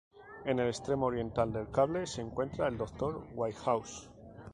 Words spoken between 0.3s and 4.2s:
En el extremo oriental del cable se encontraba el doctor Whitehouse.